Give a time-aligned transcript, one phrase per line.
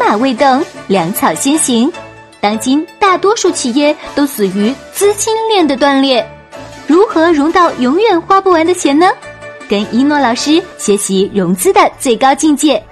[0.00, 1.92] 马未动，粮草先行。
[2.40, 6.26] 当今大多数企业都死于资金链的断裂，
[6.86, 9.06] 如何融到永远花不完的钱呢？
[9.68, 12.82] 跟一诺老师学习融资的最高境界。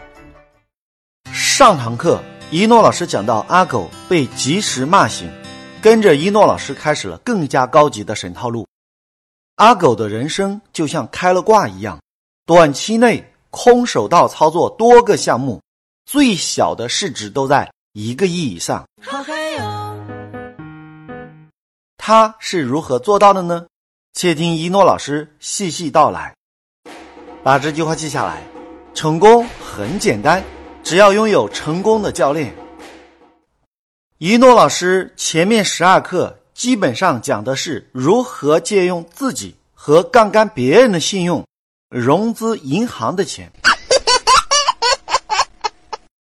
[1.33, 5.27] 上堂课，一诺老师讲到阿狗被及时骂醒，
[5.81, 8.67] 跟着一诺老师开始了更加高级的神套路。
[9.56, 11.99] 阿狗的人生就像开了挂一样，
[12.45, 15.59] 短期内空手道操作多个项目，
[16.09, 18.83] 最小的市值都在一个亿以上。
[21.99, 23.66] 他是如何做到的呢？
[24.15, 26.35] 且听一诺老师细细道来。
[27.43, 28.43] 把这句话记下来：
[28.95, 30.43] 成功很简单，
[30.83, 32.55] 只要拥有成功的教练。
[34.16, 41.45] 一诺老师前面十二课基本上讲的是如何借用自己和杠杆别人的信用
[41.91, 43.52] 融资银行的钱。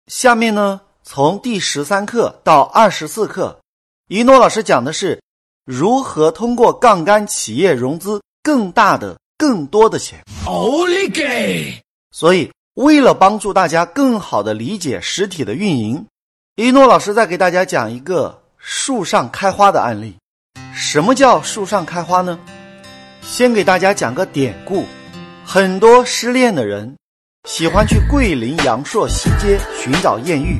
[0.06, 3.58] 下面呢，从第十三课到二十四课，
[4.08, 5.20] 一诺老师讲的是
[5.64, 9.16] 如何通过杠杆企业融资更大的。
[9.38, 11.78] 更多的钱，奥利给！
[12.10, 16.06] 所以，为了帮助大家更好的理解实体的运营，
[16.54, 20.16] 一诺老师再给大家讲一个树上开花的案例。
[20.72, 22.40] 什么叫树上开花呢？
[23.20, 24.86] 先给大家讲个典故：
[25.44, 26.96] 很多失恋的人
[27.46, 30.58] 喜欢去桂林阳朔西街寻找艳遇。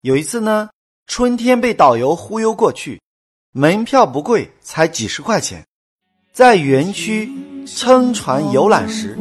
[0.00, 0.70] 有一次呢，
[1.06, 2.98] 春天被导游忽悠过去，
[3.52, 5.62] 门票不贵，才几十块钱。
[6.32, 7.30] 在园区
[7.66, 9.14] 撑船游览时，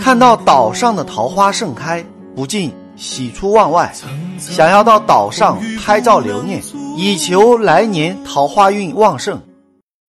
[0.00, 3.92] 看到岛上的桃花盛开，不禁喜出望外，
[4.38, 6.62] 想要到岛上拍照留念，
[6.96, 9.42] 以求来年桃花运旺盛。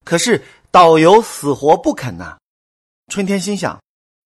[0.06, 2.38] 可是导游死活不肯呐。
[3.12, 3.80] 春天心想，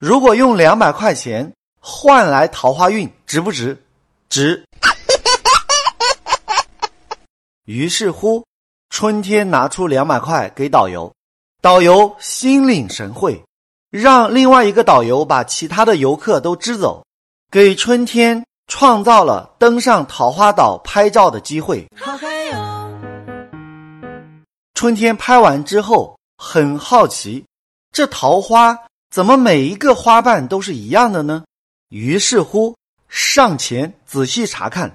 [0.05, 3.81] 如果用两百块钱换来桃花运，值不值？
[4.27, 4.61] 值。
[7.63, 8.43] 于是乎，
[8.89, 11.09] 春天拿出两百块给导游。
[11.61, 13.41] 导游心领神会，
[13.91, 17.05] 让另外一个导游把其他的游客都支走，
[17.49, 21.87] 给春天创造了登上桃花岛拍照的机会。
[24.73, 27.45] 春天拍完之后很好奇，
[27.93, 28.77] 这桃花
[29.13, 31.43] 怎么每一个花瓣都是一样的呢？
[31.89, 32.75] 于是乎
[33.07, 34.91] 上前仔细查看，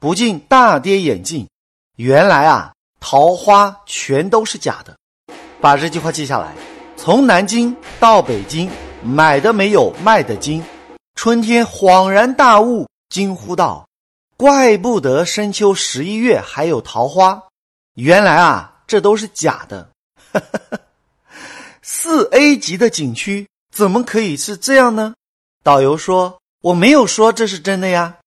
[0.00, 1.48] 不禁大跌眼镜，
[1.94, 4.96] 原来啊，桃花全都是假的。
[5.60, 6.52] 把这句话记下来。
[6.96, 8.68] 从南京到北京，
[9.00, 10.60] 买的没有卖的精。
[11.14, 13.88] 春天恍然大悟，惊呼道
[14.36, 17.40] ：“怪不得深秋十一月还有桃花，
[17.94, 19.88] 原来啊，这都是假的。”
[20.32, 20.80] 哈哈
[21.80, 25.14] 四 A 级的景区怎么可以是这样呢？
[25.64, 28.18] 导游说：“我没有说这是真的呀，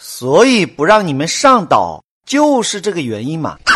[0.00, 3.58] 所以不让你们上岛就是这个原因嘛。”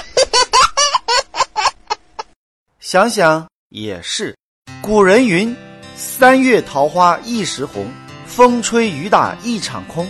[2.79, 4.37] 想想也是，
[4.81, 5.55] 古人云
[5.97, 7.91] ：“三月桃花一时红，
[8.27, 10.09] 风吹雨打一场空。”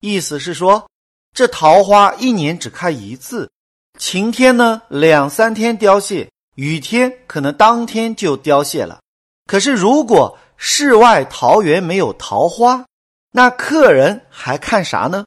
[0.00, 0.86] 意思是说，
[1.32, 3.50] 这桃花一年只开一次，
[3.98, 9.00] 晴天呢两三天凋谢，雨天可能当天就凋谢了。
[9.46, 12.84] 可是如果世外桃源没有桃花，
[13.30, 15.24] 那客人还看啥呢？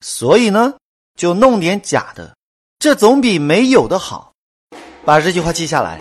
[0.00, 0.74] 所以呢，
[1.16, 2.36] 就弄点假的，
[2.78, 4.32] 这总比没有的好。
[5.04, 6.00] 把这句话记下来：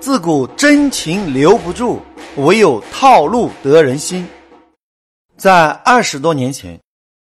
[0.00, 2.00] 自古真情留不住，
[2.36, 4.28] 唯有套路得人心。
[5.36, 6.80] 在二十多年前，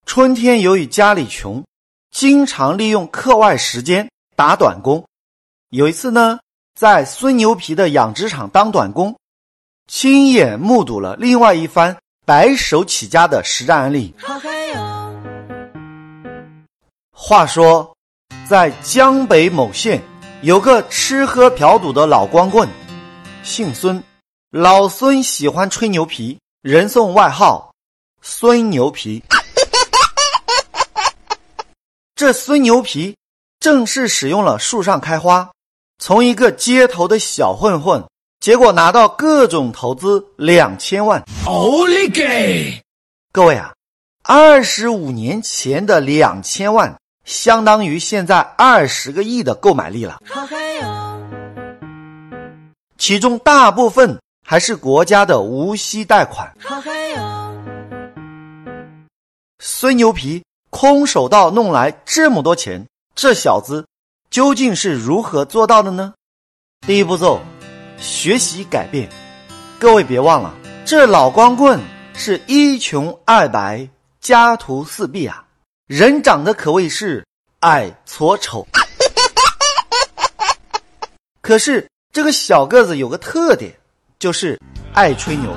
[0.05, 1.63] 春天由于家里穷，
[2.09, 5.05] 经常利用课外时间打短工。
[5.69, 6.39] 有一次呢，
[6.73, 9.15] 在孙牛皮的养殖场当短工，
[9.89, 14.13] 亲眼目睹了另外一番白手起家的实战案例。
[17.11, 17.97] 话说，
[18.47, 19.99] 在江北某县。
[20.41, 22.69] 有个吃喝嫖赌的老光棍，
[23.43, 24.01] 姓孙，
[24.51, 27.73] 老孙喜欢吹牛皮，人送外号
[28.21, 29.21] “孙牛皮”。
[32.15, 33.17] 这孙牛皮
[33.59, 35.51] 正式使用了树上开花，
[35.97, 38.01] 从一个街头的小混混，
[38.39, 41.23] 结果拿到各种投资两千万。
[41.45, 42.81] 奥利给！
[43.33, 43.73] 各位啊，
[44.23, 46.95] 二十五年前的两千万。
[47.25, 50.17] 相当于现在二十个亿的购买力了，
[52.97, 56.51] 其中大部分还是国家的无息贷款。
[59.59, 62.83] 孙牛皮空手道弄来这么多钱，
[63.13, 63.85] 这小子
[64.31, 66.15] 究竟是如何做到的呢？
[66.87, 67.39] 第一步骤，
[67.99, 69.09] 学习改变。
[69.79, 70.53] 各位别忘了，
[70.85, 71.79] 这老光棍
[72.13, 73.87] 是一穷二白，
[74.19, 75.45] 家徒四壁啊。
[75.87, 77.25] 人长得可谓是
[77.61, 78.67] 矮矬丑。
[81.41, 83.73] 可是这个小个子有个特点，
[84.19, 84.59] 就是
[84.93, 85.55] 爱吹牛。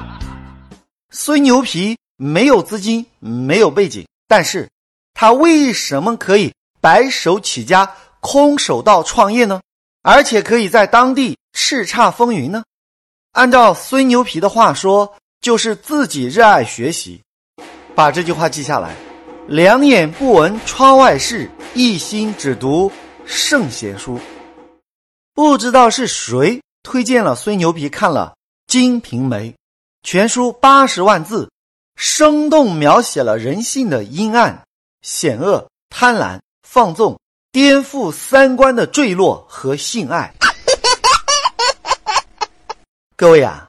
[1.10, 4.68] 虽牛皮没有资金，没有背景，但是
[5.12, 9.60] 他为什么可以白手起家、空手道创业呢？
[10.02, 12.64] 而且可以在当地叱咤风云呢？
[13.32, 17.22] 按照孙牛皮的话说，就是自己热爱学习。
[17.94, 18.94] 把这句话记下来：
[19.46, 22.90] 两眼不闻窗外事，一心只读
[23.24, 24.18] 圣贤书。
[25.34, 28.34] 不知道是谁推荐了孙牛皮看了
[28.70, 29.50] 《金瓶梅》，
[30.02, 31.50] 全书八十万字，
[31.96, 34.64] 生动描写了人性的阴暗、
[35.00, 37.18] 险恶、贪婪、放纵、
[37.52, 40.34] 颠覆三观的坠落和性爱。
[43.14, 43.68] 各位啊，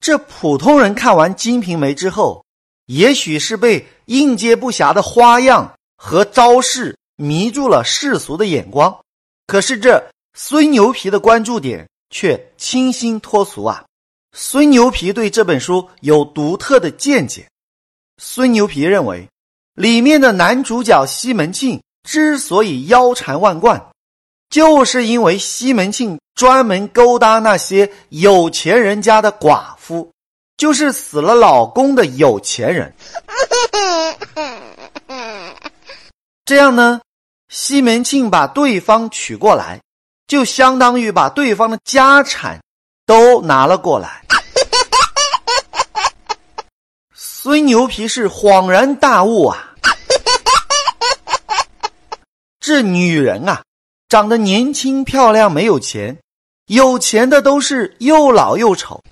[0.00, 2.42] 这普通人看完《金瓶梅》之后，
[2.86, 8.98] 也许是被应接不暇的花样和招式迷住了世俗的眼光，
[9.46, 10.02] 可是这。
[10.40, 13.84] 孙牛皮的关注点却清新脱俗啊！
[14.32, 17.48] 孙牛皮对这本书有独特的见解。
[18.18, 19.28] 孙牛皮认为，
[19.74, 23.90] 里面的男主角西门庆之所以腰缠万贯，
[24.48, 30.10] 就是因为西门庆专门勾搭那些有钱人家的寡妇，
[30.56, 32.94] 就是死了老公的有钱人。
[36.46, 37.02] 这样呢，
[37.50, 39.78] 西门庆把对方娶过来。
[40.26, 42.58] 就相当于把对方的家产
[43.04, 44.24] 都拿了过来。
[47.12, 49.74] 孙牛皮是恍然大悟啊！
[52.60, 53.62] 这女人啊，
[54.08, 56.18] 长得年轻漂亮，没有钱，
[56.66, 59.02] 有钱的都是又老又丑。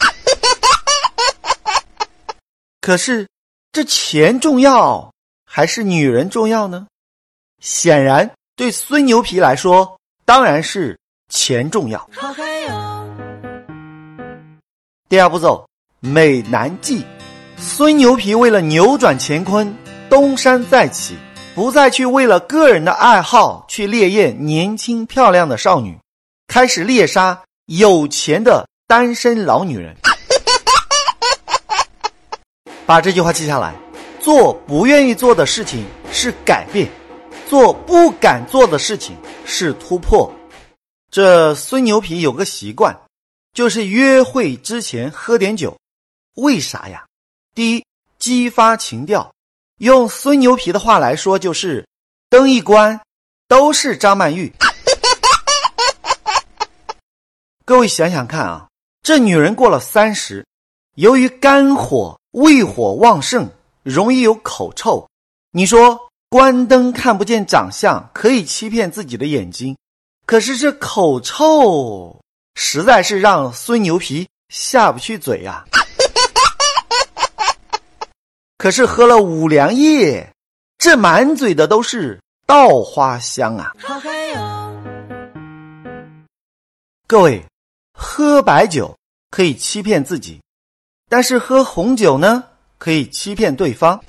[2.81, 3.29] 可是，
[3.73, 5.13] 这钱重要
[5.45, 6.87] 还是女人重要呢？
[7.61, 10.99] 显然，对孙牛皮来说，当然是。
[11.29, 12.09] 钱重要。
[15.09, 17.05] 第二步骤，美男计。
[17.57, 19.77] 孙牛皮为了扭转乾坤，
[20.09, 21.17] 东山再起，
[21.57, 25.99] 不再去为了个人的爱好去猎艳年轻漂亮的少女，
[26.47, 29.97] 开始猎杀有钱的单身老女人。
[32.85, 33.75] 把这句话记下来：
[34.21, 35.83] 做不愿意做的事情
[36.13, 36.87] 是改变，
[37.49, 39.17] 做不敢做的事情
[39.47, 40.31] 是突破。
[41.11, 42.95] 这孙牛皮有个习惯，
[43.55, 45.75] 就是约会之前喝点酒，
[46.35, 47.07] 为啥呀？
[47.55, 47.85] 第一，
[48.19, 49.33] 激发情调。
[49.79, 51.87] 用孙牛皮的话来说，就是
[52.31, 52.99] 灯一关
[53.47, 54.51] 都是张曼玉。
[57.67, 58.69] 各位想想看啊，
[59.03, 60.47] 这女人过了三十，
[60.95, 63.51] 由于肝火、胃火旺盛，
[63.83, 65.07] 容易有口臭。
[65.51, 69.77] 你说关灯看不见长相，可以欺骗自己的眼睛。
[70.25, 72.19] 可是这口臭
[72.55, 75.67] 实在是让孙牛皮下不去嘴呀。
[78.59, 80.33] 可是喝了五粮液，
[80.79, 83.73] 这满嘴的都是稻花香啊！
[87.07, 87.45] 各位，
[87.93, 88.97] 喝白酒
[89.31, 90.41] 可以欺骗自己，
[91.09, 92.45] 但是喝红酒呢，
[92.79, 94.01] 可以欺骗对方。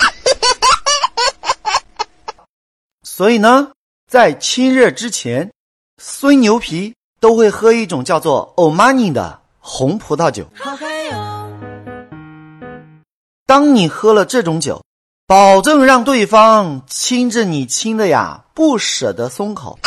[3.04, 3.72] 所以呢，
[4.10, 5.52] 在亲热之前。
[6.00, 10.48] 孙牛皮都会喝一种叫做欧玛尼的红葡萄酒。
[13.48, 14.84] 当你喝了这种酒，
[15.26, 19.80] 保证让对方亲着你亲的呀，不舍得松口。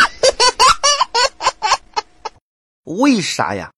[2.85, 3.71] 为啥呀？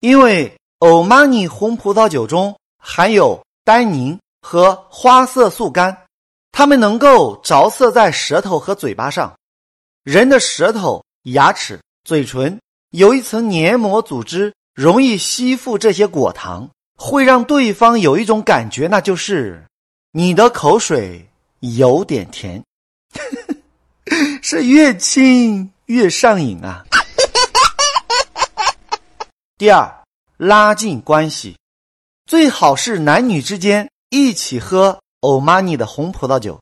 [0.00, 5.94] 因为欧玛尼红葡萄酒中含有单宁和花色素苷，
[6.52, 9.34] 它们能够着色在舌头和嘴巴上。
[10.04, 11.02] 人的舌头。
[11.26, 12.58] 牙齿、嘴唇
[12.90, 16.68] 有一层黏膜组织，容易吸附这些果糖，
[17.04, 19.64] 会让对方有一种感觉，那就是
[20.12, 21.28] 你的口水
[21.58, 22.62] 有点甜，
[24.40, 26.84] 是越亲越上瘾啊！
[29.58, 29.92] 第二，
[30.36, 31.58] 拉近关系，
[32.24, 36.60] 最好是男女之间一起喝欧玛尼的红葡萄酒，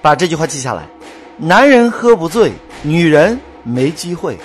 [0.00, 0.88] 把这句话记下来：
[1.36, 2.52] 男人喝不醉，
[2.84, 3.40] 女人。
[3.66, 4.38] 没机会，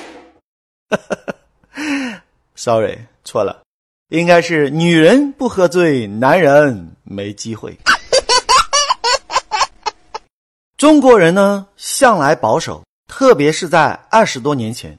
[2.55, 3.61] sorry，错了，
[4.09, 7.77] 应该是女人不喝醉，男人没机会。
[10.77, 14.97] 中国人呢，向来保守，特别是在二十多年前，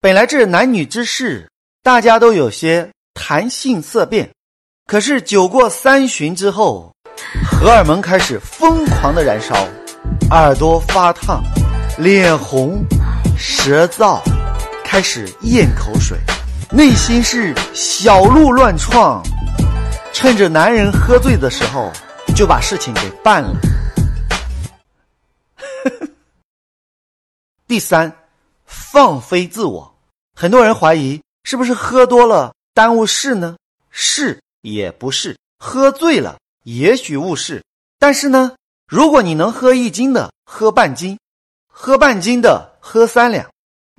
[0.00, 1.50] 本来这男女之事，
[1.82, 4.30] 大家都有些谈性色变，
[4.86, 6.94] 可是酒过三巡之后，
[7.44, 9.54] 荷尔蒙开始疯狂的燃烧，
[10.30, 11.42] 耳朵发烫，
[11.98, 12.82] 脸红，
[13.36, 14.22] 舌燥，
[14.82, 16.16] 开始咽口水，
[16.72, 19.20] 内心是小鹿乱撞。
[20.12, 21.90] 趁着男人喝醉的时候，
[22.36, 23.56] 就把事情给办了。
[27.66, 28.12] 第三，
[28.66, 29.92] 放飞自我。
[30.36, 33.56] 很多人怀疑是不是喝多了耽误事呢？
[33.90, 37.64] 是也不是，喝醉了也许误事。
[37.98, 38.54] 但是呢，
[38.86, 41.18] 如果你能喝一斤的喝半斤，
[41.66, 43.50] 喝半斤的喝三两，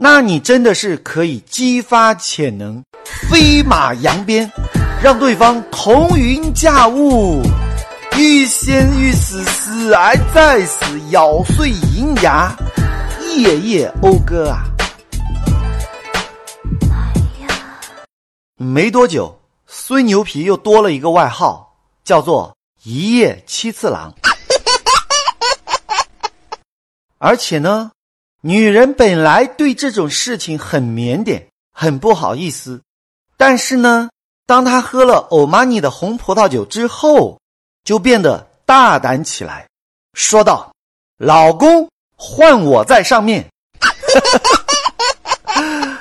[0.04, 2.84] 那你真的是可以激发潜能，
[3.30, 4.52] 飞马扬鞭，
[5.00, 7.40] 让对方腾云驾雾，
[8.18, 12.52] 欲仙欲死，死而再死，咬碎银牙，
[13.38, 14.66] 夜夜讴歌啊！
[18.58, 19.40] 没多久。
[19.68, 24.12] 孙牛皮又多了一个外号，叫做“一夜七次郎”。
[27.20, 27.92] 而且呢，
[28.44, 32.82] 女人本来对这种事情很腼腆，很不好意思。
[33.38, 34.10] 但是呢，
[34.48, 37.40] 当她喝了欧玛尼的红葡萄酒之后，
[37.84, 39.68] 就变得大胆起来，
[40.16, 40.74] 说道
[41.18, 43.48] ：“老公，换我在上面。”《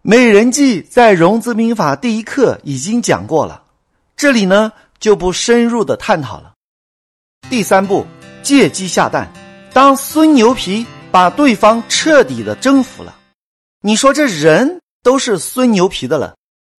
[0.00, 3.62] 美人计》在融资兵法第一课已经讲过了，
[4.16, 6.52] 这里呢就不深入的探讨了。
[7.50, 8.06] 第三步，
[8.42, 9.30] 借机下蛋。
[9.74, 13.14] 当孙牛皮把对方彻底的征服了，
[13.82, 16.34] 你说这人都是孙牛皮的了，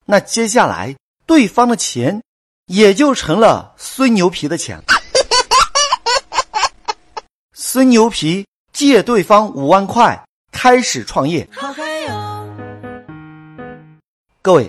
[0.06, 0.92] 那接下来
[1.24, 2.20] 对方的钱
[2.66, 4.82] 也就成了孙牛皮的钱。
[7.54, 11.48] 孙牛皮借对方五万块开始创业。
[14.42, 14.68] 各位，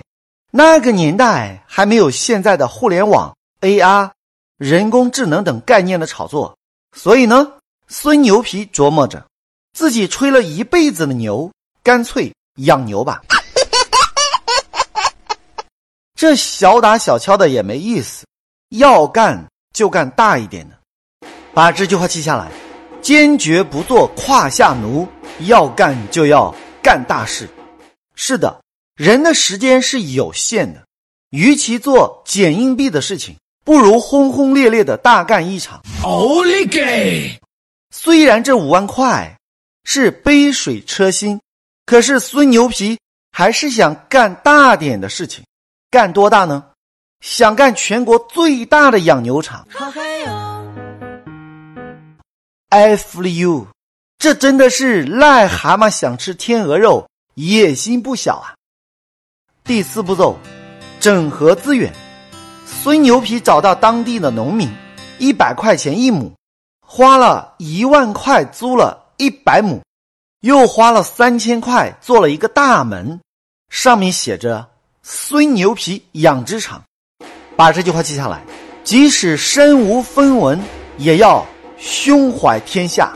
[0.52, 4.12] 那个年代还没有现在的互联网、AR、
[4.58, 6.56] 人工智能等概念的炒作，
[6.96, 7.54] 所以呢，
[7.88, 9.26] 孙牛皮琢磨着，
[9.76, 11.52] 自己吹了一辈子的牛，
[11.82, 13.20] 干脆养牛吧。
[16.16, 18.24] 这小打小敲的也没意思，
[18.70, 21.28] 要干就干大一点的。
[21.52, 22.50] 把这句话记下来：
[23.02, 25.06] 坚决不做胯下奴，
[25.40, 27.46] 要干就要干大事。
[28.14, 28.62] 是的。
[28.94, 30.82] 人的时间是有限的，
[31.28, 35.82] 与其做捡硬币的事情，不如轰轰烈烈的大干一场。
[36.02, 37.38] 奥利给！
[37.94, 39.36] 虽然这五万块
[39.88, 41.40] 是杯水车薪，
[41.86, 42.98] 可是孙牛皮
[43.30, 45.44] 还是想干大点的事情。
[45.92, 46.62] 干多大呢？
[47.20, 49.64] 想干全国最大的养牛场。
[52.70, 53.68] F U，
[54.18, 58.54] 这真的是癞蛤蟆想吃天鹅肉，野心不小啊！
[59.62, 60.36] 第四步骤，
[60.98, 61.94] 整合资源。
[62.66, 64.68] 孙牛皮找到当地的农民，
[65.20, 66.34] 一百块钱一亩，
[66.80, 69.80] 花了一万块租了一百亩，
[70.40, 73.20] 又花了三千块做了一个大门，
[73.70, 74.68] 上面写着
[75.02, 76.82] “孙牛皮养殖场”。
[77.56, 78.44] 把这句话记下来，
[78.84, 80.60] 即使身无分文，
[80.98, 81.46] 也要
[81.78, 83.12] 胸怀天下。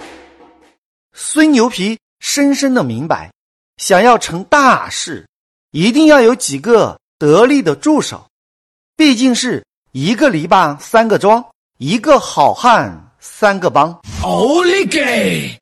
[1.13, 3.31] 孙牛皮深深的明白，
[3.77, 5.27] 想要成大事。
[5.73, 8.27] 一定要有几个得力的助手，
[8.97, 11.45] 毕竟是一个篱笆三个桩，
[11.79, 14.01] 一个好汉三个帮。
[14.23, 15.57] 奥利给！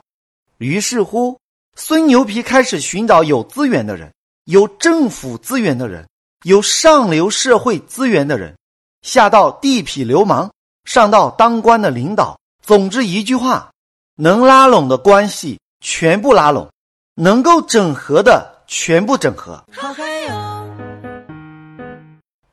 [0.58, 1.38] 于是乎，
[1.76, 4.12] 孙牛皮开始寻找有资源的人，
[4.44, 6.06] 有政府资源的人，
[6.44, 8.56] 有上流社会资源的人，
[9.02, 10.50] 下到地痞流氓，
[10.84, 12.38] 上到当官的领导。
[12.62, 13.70] 总之一句话，
[14.16, 16.68] 能拉拢的关系全部拉拢，
[17.14, 18.56] 能够整合的。
[18.70, 19.64] 全部整合。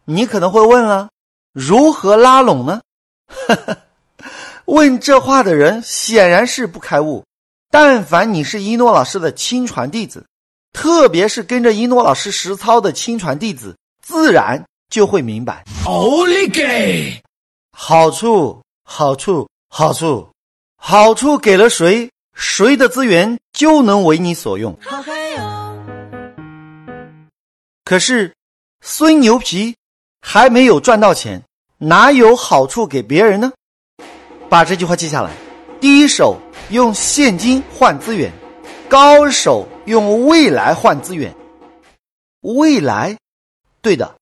[0.05, 1.09] 你可能会问了，
[1.51, 2.79] 如何拉拢呢？
[4.63, 7.21] 问这话的人显然是不开悟。
[7.77, 10.25] 但凡你是一诺老师的亲传弟子，
[10.72, 15.62] 特别是跟着一诺老师实操的亲传弟子，自然就会明白。
[15.84, 17.22] 奥利给！
[17.74, 20.25] 好处，好处，好处，
[20.77, 24.74] 好处给了谁，谁的资源就能为你所用。
[27.84, 28.34] 可是，
[28.79, 29.75] 孙牛皮
[30.22, 31.44] 还没有赚到钱，
[31.79, 33.51] 哪有好处给别人呢？
[34.48, 35.32] 把这句话记下来：
[35.82, 36.38] 第一手
[36.69, 38.31] 用现金换资源，
[38.89, 41.34] 高手用未来换资源。
[42.41, 43.15] 未来，
[43.81, 44.15] 对的，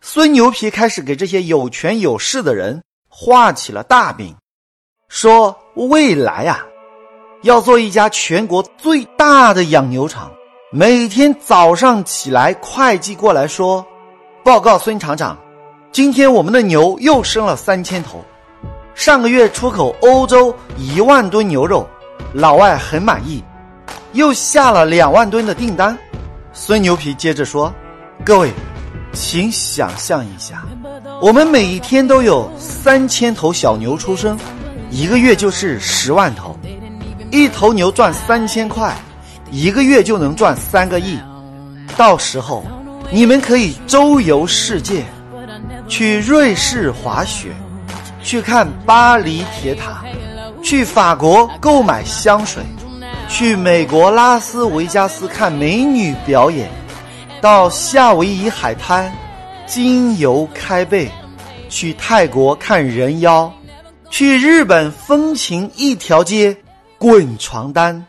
[0.00, 4.36] 孙牛皮开始给这些有权有势的人画起了大饼，
[5.08, 6.64] 说未来啊，
[7.42, 10.32] 要做一家全国最大的养牛场。
[10.70, 13.84] 每天早上起来，会计过来说
[14.44, 15.36] ：“报告孙厂长，
[15.90, 18.24] 今天我们的牛又生了三千头。”
[18.98, 21.88] 上个月出口欧洲一万吨牛肉，
[22.32, 23.40] 老外很满意，
[24.12, 25.96] 又下了两万吨的订单。
[26.52, 27.72] 孙牛皮接着说
[28.26, 28.50] ：“各位，
[29.12, 30.66] 请想象一下，
[31.22, 34.36] 我们每一天都有三千头小牛出生，
[34.90, 36.58] 一个月就是十万头，
[37.30, 38.92] 一头牛赚三千块，
[39.52, 41.16] 一个月就能赚三个亿。
[41.96, 42.64] 到时候，
[43.12, 45.04] 你们可以周游世界，
[45.86, 47.54] 去瑞士滑雪。”
[48.22, 50.04] 去看巴黎铁塔，
[50.62, 52.62] 去法国购买香水，
[53.28, 56.70] 去美国拉斯维加斯看美女表演，
[57.40, 59.12] 到夏威夷海滩
[59.66, 61.08] 精油开背，
[61.68, 63.52] 去泰国看人妖，
[64.10, 66.56] 去日本风情一条街
[66.98, 68.04] 滚床单。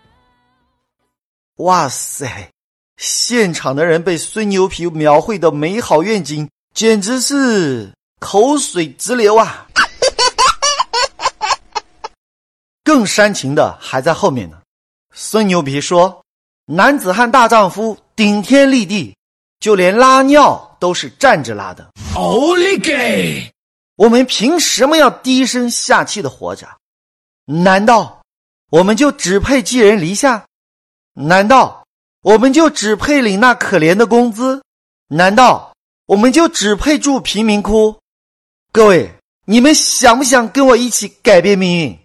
[1.58, 2.50] 哇塞！
[2.98, 9.68] 现场的人被孙牛皮描绘的美好愿景，简直是口水直流啊！
[12.90, 14.58] 更煽情的还在后面呢。
[15.14, 16.24] 孙牛皮说
[16.66, 19.16] ：“男子汉大丈夫，顶天立地，
[19.60, 21.88] 就连拉尿都是站着拉的。
[22.16, 23.48] 奥利给！
[23.96, 26.68] 我们凭什么要低声下气的活着？
[27.46, 28.24] 难道
[28.72, 30.44] 我们就只配寄人篱下？
[31.14, 31.86] 难道
[32.24, 34.64] 我们就只配领那可怜的工资？
[35.10, 35.72] 难道
[36.08, 38.00] 我们就只配住贫民窟？
[38.72, 39.12] 各位，
[39.46, 41.96] 你们想不想跟我一起改变命运？”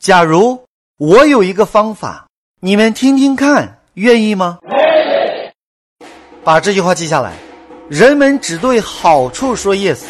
[0.00, 0.64] 假如
[0.96, 2.26] 我有一个方法，
[2.60, 4.58] 你们听听看，愿意吗？
[6.42, 7.34] 把这句话记下来。
[7.90, 10.04] 人们只对好处说 yes，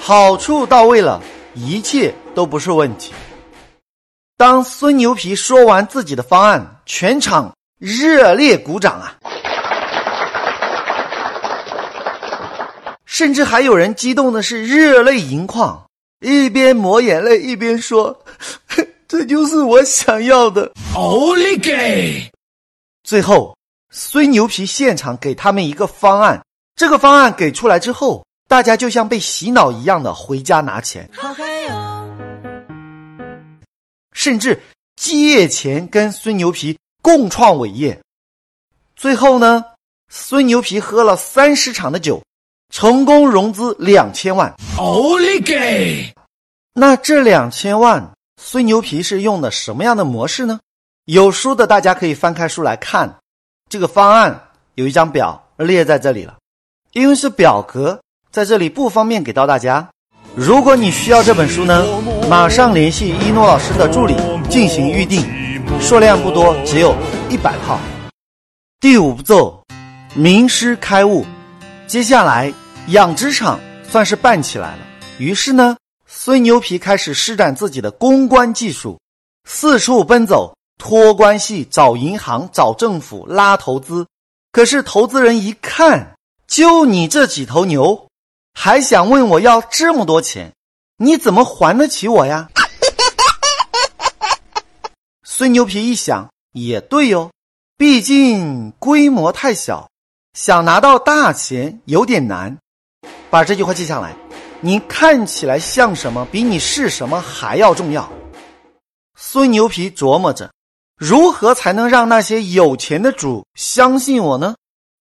[0.00, 1.20] 好处到位了，
[1.54, 3.12] 一切都不是问题。
[4.36, 9.16] 当孙牛皮说完自己的方案，全场热烈鼓掌啊！
[13.04, 15.84] 甚至还有人激动的是热泪盈眶，
[16.20, 18.16] 一边抹眼泪一边说。
[19.08, 20.72] 这就是我想要的。
[20.94, 22.28] 奥利给！
[23.04, 23.56] 最后，
[23.90, 26.42] 孙牛皮现场给他们一个方案。
[26.74, 31.08] 这个方案给出来之后，大家就像被洗脑一样的回家拿钱，
[34.12, 34.60] 甚至
[34.96, 38.00] 借钱跟孙牛皮共创伟业。
[38.96, 39.64] 最后呢，
[40.10, 42.20] 孙牛皮喝了三十场的酒，
[42.72, 44.52] 成功融资两千万。
[44.76, 46.12] 奥利给！
[46.74, 48.15] 那这两千万。
[48.40, 50.60] 孙牛皮是用的什么样的模式呢？
[51.06, 53.16] 有书的大家可以翻开书来看，
[53.68, 56.36] 这个方案有一张表列在这里了。
[56.92, 59.88] 因为是表格，在这里不方便给到大家。
[60.34, 61.84] 如果你需要这本书呢，
[62.28, 64.14] 马上联系一诺老师的助理
[64.48, 65.24] 进行预定，
[65.80, 66.94] 数量不多，只有
[67.30, 67.78] 一百套。
[68.80, 69.62] 第五步骤，
[70.14, 71.24] 名师开悟。
[71.86, 72.52] 接下来
[72.88, 74.78] 养殖场算是办起来了，
[75.18, 75.76] 于是呢。
[76.26, 78.98] 孙牛皮开始施展自己的公关技术，
[79.48, 84.04] 四处奔走，托关系，找银行，找政府，拉投资。
[84.50, 86.16] 可是投资人一看，
[86.48, 88.08] 就你这几头牛，
[88.54, 90.52] 还想问我要这么多钱，
[90.96, 92.48] 你怎么还得起我呀？
[95.22, 97.30] 孙牛皮一想，也对哟，
[97.78, 99.88] 毕竟规模太小，
[100.34, 102.58] 想拿到大钱有点难。
[103.30, 104.25] 把这句话记下来。
[104.66, 108.10] 你看起来像什么，比你是什么还要重要。
[109.16, 110.50] 孙牛皮琢磨着，
[110.96, 114.56] 如何才能让那些有钱的主相信我呢？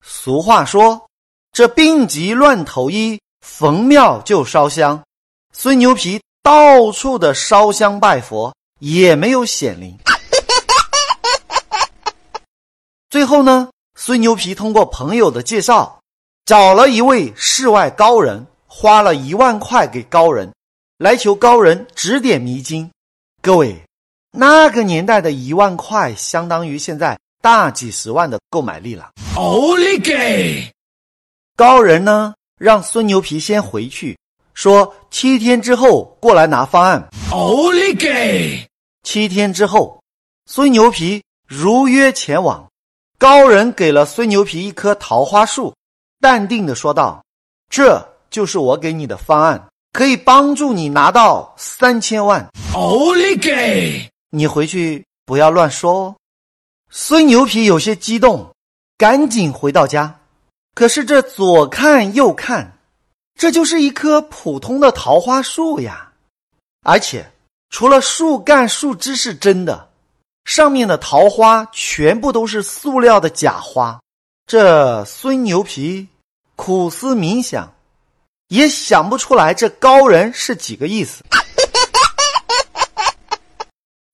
[0.05, 1.07] 俗话说
[1.51, 5.01] ：“这病急乱投医，逢庙就烧香。”
[5.51, 9.97] 孙牛皮到处的烧香拜佛，也没有显灵。
[13.09, 15.99] 最后呢，孙牛皮通过朋友的介绍，
[16.45, 18.45] 找了一位世外高人。
[18.77, 20.53] 花了一万块给高人，
[20.97, 22.91] 来求高人指点迷津。
[23.41, 23.73] 各位，
[24.31, 29.11] 那个年代的一万块相当于现在大几十万的购买力了。
[29.37, 30.69] 奥利给！
[31.55, 34.17] 高人呢，让孙牛皮先回去，
[34.53, 37.07] 说七天之后过来拿方案。
[37.31, 38.67] 奥利给！
[39.03, 40.03] 七天之后，
[40.47, 42.67] 孙牛皮如约前往。
[43.17, 45.73] 高人给了孙牛皮一棵桃花树，
[46.19, 47.23] 淡定的说道
[47.71, 52.45] ：“这。”就是我给你的方案，可以帮助你拿到三千万。
[52.73, 54.09] 奥利给！
[54.31, 56.15] 你回去不要乱说哦。
[56.89, 58.49] 孙牛皮有些激动，
[58.97, 60.19] 赶紧回到家。
[60.73, 62.77] 可是这左看右看，
[63.35, 66.11] 这就是一棵普通的桃花树呀，
[66.83, 67.25] 而且
[67.69, 69.89] 除了树干、树枝是真的，
[70.43, 73.97] 上面的桃花全部都是塑料的假花。
[74.45, 76.07] 这孙牛皮
[76.57, 77.73] 苦思冥想。
[78.55, 81.21] 也想不出来这高人是几个意思。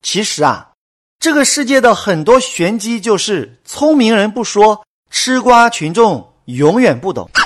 [0.01, 0.71] 其实啊，
[1.19, 7.30] 这个世界的很多玄机就是聪明人不说，吃瓜群众永远不懂。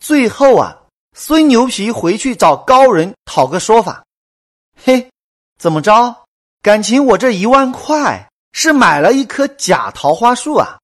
[0.00, 0.74] 最后啊，
[1.14, 4.02] 孙牛皮回去找高人讨个说法。
[4.82, 5.10] 嘿，
[5.60, 6.24] 怎么着？
[6.62, 10.78] 感情我这一万块是买了一棵假桃花树啊？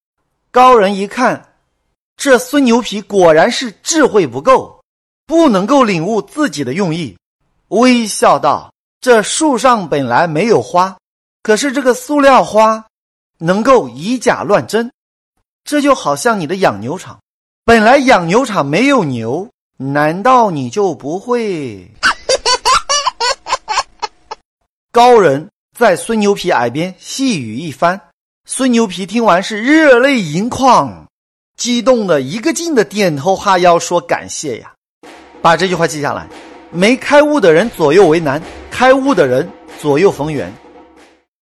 [0.50, 1.51] 高人一看，
[2.22, 4.80] 这孙牛皮果然是智慧不够，
[5.26, 7.18] 不能够领悟自己的用意，
[7.70, 8.72] 微笑道。
[9.00, 10.96] 这树上本来没有花，
[11.42, 12.86] 可是这个塑料花
[13.38, 14.88] 能够以假乱真，
[15.64, 17.18] 这就好像你的养牛场，
[17.64, 21.90] 本来养牛场没有牛，难道你就不会？
[24.92, 28.00] 高人在孙牛皮耳边细语一番，
[28.44, 31.01] 孙牛皮听完是热泪盈眶，
[31.62, 34.72] 激动的一个劲的点头哈腰说感谢呀，
[35.40, 36.26] 把这句话记下来。
[36.72, 39.48] 没开悟的人左右为难，开悟的人
[39.80, 40.52] 左右逢源。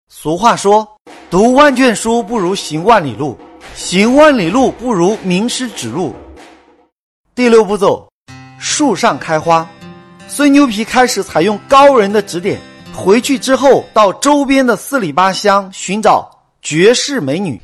[0.08, 0.86] 俗话说
[1.28, 3.36] ：“读万卷书不如行万里路，
[3.74, 6.14] 行万里路不如名师指路。”
[7.34, 8.08] 第六步骤，
[8.60, 9.68] 树上开花。
[10.28, 12.60] 孙牛皮开始采用高人的指点，
[12.94, 16.30] 回去之后到周边的四里八乡寻找
[16.62, 17.60] 绝世美女。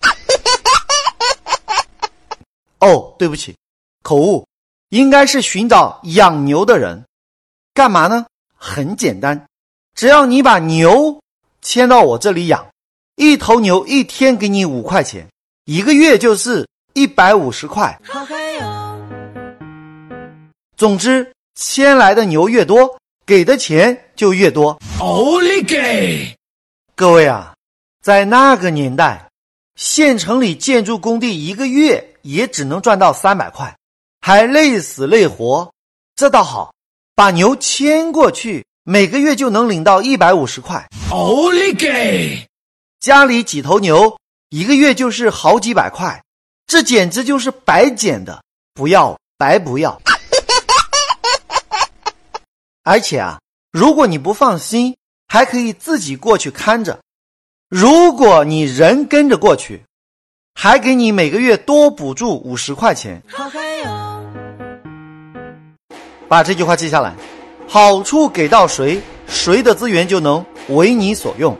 [2.82, 3.54] 哦，对不起，
[4.02, 4.44] 口误，
[4.88, 7.04] 应该是寻找养牛的人。
[7.72, 8.26] 干嘛呢？
[8.56, 9.46] 很简单，
[9.94, 11.22] 只要你把牛
[11.60, 12.66] 牵到我这里养，
[13.14, 15.28] 一头牛一天给你五块钱，
[15.64, 17.96] 一个月就是一百五十块。
[20.76, 24.76] 总之，牵来的牛越多，给的钱就越多。
[24.98, 26.36] 奥利给！
[26.96, 27.54] 各位啊，
[28.02, 29.30] 在那个年代，
[29.74, 33.76] 县城里建筑工地一个月也只能赚到三百块，
[34.20, 35.72] 还累死累活。
[36.14, 36.72] 这倒好。
[37.14, 40.88] 把牛牵过去，每个月就能领到一百五十块。
[41.10, 42.48] 奥利给！
[43.00, 46.22] 家里几头牛，一个月就是好几百块，
[46.66, 50.00] 这简直就是白捡的，不要白不要。
[52.82, 53.38] 而且啊，
[53.70, 54.96] 如果你不放心，
[55.28, 56.98] 还可以自己过去看着。
[57.74, 59.82] 如果你人跟着过去，
[60.52, 63.22] 还给你每个月多补助五十块钱。
[66.28, 67.14] 把这句话记下来，
[67.66, 71.58] 好处给到谁，谁的资源就能为你所用。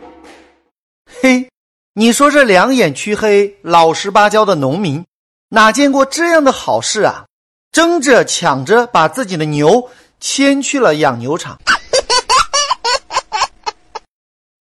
[1.22, 1.48] 嘿，
[1.94, 5.06] 你说这两眼黢黑、老实巴交的农民，
[5.48, 7.24] 哪见过这样的好事啊？
[7.72, 9.88] 争着抢着把自己的牛
[10.20, 11.58] 牵去了养牛场。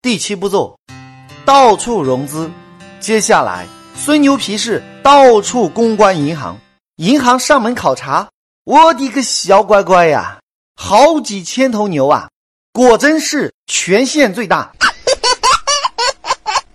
[0.01, 0.77] 第七步骤，
[1.51, 2.49] 到处融资。
[3.01, 6.57] 接下来，孙牛皮是到处公关银行，
[6.95, 8.25] 银行上门考察。
[8.63, 10.39] 我的个小乖乖呀，
[10.77, 12.29] 好几千头牛啊，
[12.71, 14.71] 果真是全县最大。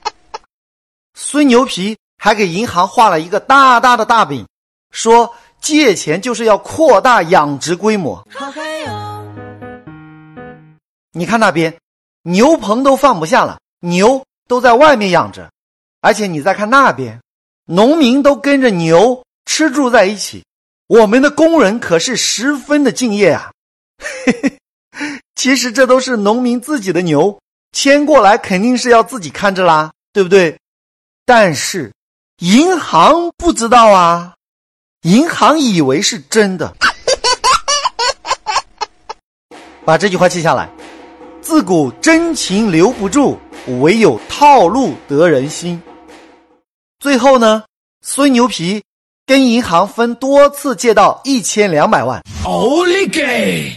[1.16, 4.46] 孙牛皮还给银行画了一个大大的大饼，
[4.90, 8.22] 说借钱就是要扩大养殖规模。
[11.12, 11.74] 你看那边，
[12.24, 15.50] 牛棚都放不下了，牛都在外面养着，
[16.00, 17.20] 而且你再看那边，
[17.66, 20.44] 农民都跟着牛吃住在一起。
[20.86, 23.50] 我们的工人可是十分的敬业啊！
[25.34, 27.40] 其实这都是农民自己的牛，
[27.72, 30.56] 牵过来肯定是要自己看着啦，对不对？
[31.24, 31.92] 但是
[32.38, 34.34] 银行不知道啊，
[35.02, 36.72] 银行以为是真的。
[39.84, 40.70] 把这句话记下来：
[41.40, 43.40] 自古真情留不住，
[43.80, 45.82] 唯有套路得人心。
[46.98, 47.64] 最后呢，
[48.02, 48.82] 孙牛皮。
[49.28, 53.72] 跟银行分多次借到一千两百万，奥利给！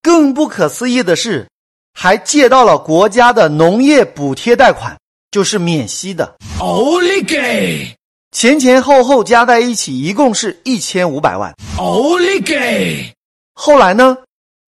[0.00, 1.46] 更不可思议的是，
[1.92, 4.98] 还借到了国家的农业补贴贷款，
[5.30, 7.94] 就是免息的，奥利给！
[8.32, 13.12] 前前后后加在一起，一共是一千五百万，奥利给！
[13.52, 14.16] 后来呢，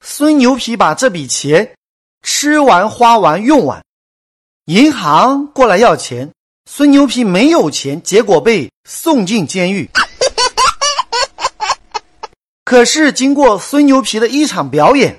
[0.01, 1.73] 孙牛皮把这笔钱
[2.23, 3.81] 吃完、花完、用完，
[4.67, 6.29] 银行过来要钱，
[6.69, 9.89] 孙牛皮没有钱，结果被送进监狱。
[12.67, 15.19] 可是，经过孙牛皮的一场表演，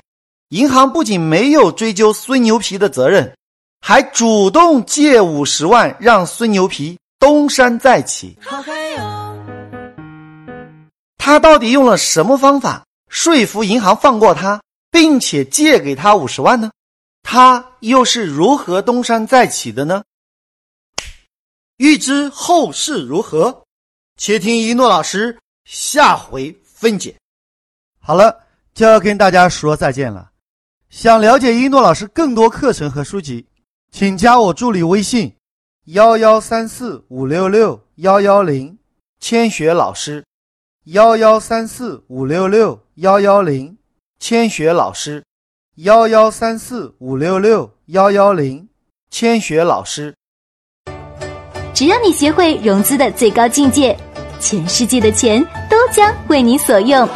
[0.50, 3.34] 银行不仅没有追究孙牛皮的责任，
[3.80, 8.38] 还主动借五十万让孙牛皮东山再起。
[11.18, 16.70] 他到底用了什么方法说服银行放过他，并且借给他五十万呢？
[17.30, 20.02] 他又是如何东山再起的呢？
[21.76, 23.66] 欲知后事如何，
[24.16, 27.18] 且听一诺老师下回分解。
[28.00, 30.32] 好了，就要跟大家说再见了。
[30.90, 33.46] 想了解一诺老师更多课程和书籍，
[33.92, 35.36] 请加我助理微信：
[35.88, 38.80] 幺幺三四五六六幺幺零，
[39.20, 40.24] 千雪老师。
[40.86, 43.78] 幺幺三四五六六幺幺零，
[44.18, 45.26] 千雪老师。
[45.84, 48.68] 幺幺三四五六六幺幺零，
[49.12, 50.12] 千雪老师。
[51.72, 53.96] 只要你学会融资的最高境界，
[54.40, 57.08] 全世界的钱都将为你所用。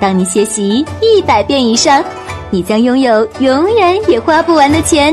[0.00, 2.04] 当你学习一百遍以上，
[2.52, 5.12] 你将拥有永远也花不完的钱。